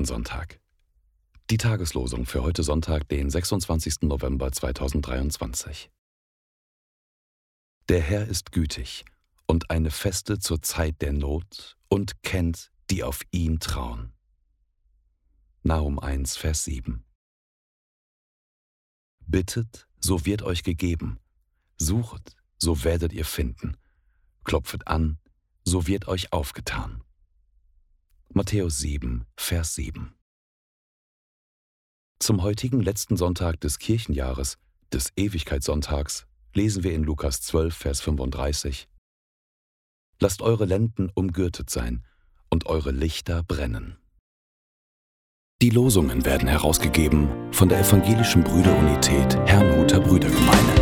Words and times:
Schnittsonntag. 0.00 0.60
Die 1.50 1.56
Tageslosung 1.56 2.26
für 2.26 2.42
heute 2.42 2.62
Sonntag, 2.62 3.08
den 3.08 3.28
26. 3.28 4.02
November 4.02 4.50
2023. 4.50 5.90
Der 7.88 8.00
Herr 8.00 8.26
ist 8.26 8.52
gütig 8.52 9.04
und 9.46 9.70
eine 9.70 9.90
Feste 9.90 10.38
zur 10.38 10.62
Zeit 10.62 11.02
der 11.02 11.12
Not 11.12 11.76
und 11.88 12.22
kennt, 12.22 12.70
die 12.90 13.04
auf 13.04 13.20
ihn 13.30 13.60
trauen. 13.60 14.12
Nahum 15.62 15.98
1, 15.98 16.36
Vers 16.36 16.64
7. 16.64 17.04
Bittet, 19.26 19.86
so 19.98 20.24
wird 20.24 20.42
euch 20.42 20.62
gegeben. 20.62 21.18
Suchet, 21.76 22.36
so 22.58 22.84
werdet 22.84 23.12
ihr 23.12 23.24
finden. 23.24 23.76
Klopfet 24.44 24.86
an, 24.86 25.18
so 25.64 25.86
wird 25.86 26.08
euch 26.08 26.32
aufgetan. 26.32 27.02
Matthäus 28.32 28.78
7, 28.78 29.24
Vers 29.36 29.74
7. 29.74 30.14
Zum 32.20 32.42
heutigen 32.44 32.80
letzten 32.80 33.16
Sonntag 33.16 33.60
des 33.60 33.80
Kirchenjahres, 33.80 34.56
des 34.92 35.12
Ewigkeitssonntags, 35.16 36.28
lesen 36.54 36.84
wir 36.84 36.92
in 36.92 37.02
Lukas 37.02 37.42
12, 37.42 37.74
Vers 37.76 38.00
35. 38.02 38.88
Lasst 40.20 40.42
eure 40.42 40.64
Lenden 40.64 41.10
umgürtet 41.12 41.70
sein 41.70 42.06
und 42.50 42.66
eure 42.66 42.92
Lichter 42.92 43.42
brennen. 43.42 43.96
Die 45.60 45.70
Losungen 45.70 46.24
werden 46.24 46.46
herausgegeben 46.46 47.52
von 47.52 47.68
der 47.68 47.80
Evangelischen 47.80 48.44
Brüderunität 48.44 49.36
Herrnhuter 49.46 49.98
Brüdergemeine. 49.98 50.79